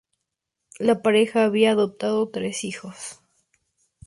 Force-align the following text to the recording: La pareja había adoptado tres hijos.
La 0.79 1.03
pareja 1.03 1.43
había 1.45 1.69
adoptado 1.69 2.27
tres 2.31 2.63
hijos. 2.63 3.19